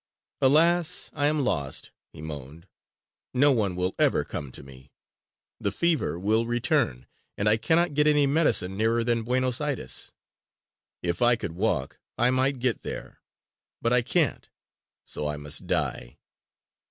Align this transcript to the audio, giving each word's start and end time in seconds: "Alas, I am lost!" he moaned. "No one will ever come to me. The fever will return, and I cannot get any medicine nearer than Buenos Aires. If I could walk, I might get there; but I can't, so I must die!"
"Alas, 0.41 1.11
I 1.13 1.27
am 1.27 1.41
lost!" 1.41 1.91
he 2.11 2.23
moaned. 2.23 2.67
"No 3.35 3.51
one 3.51 3.75
will 3.75 3.93
ever 3.99 4.23
come 4.23 4.51
to 4.53 4.63
me. 4.63 4.91
The 5.59 5.71
fever 5.71 6.17
will 6.17 6.47
return, 6.47 7.05
and 7.37 7.47
I 7.47 7.57
cannot 7.57 7.93
get 7.93 8.07
any 8.07 8.25
medicine 8.25 8.75
nearer 8.75 9.03
than 9.03 9.21
Buenos 9.21 9.61
Aires. 9.61 10.11
If 11.03 11.21
I 11.21 11.35
could 11.35 11.51
walk, 11.51 11.99
I 12.17 12.31
might 12.31 12.57
get 12.57 12.81
there; 12.81 13.21
but 13.79 13.93
I 13.93 14.01
can't, 14.01 14.49
so 15.05 15.27
I 15.27 15.37
must 15.37 15.67
die!" 15.67 16.17